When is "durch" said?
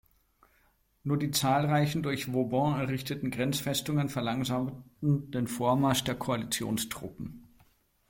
2.01-2.25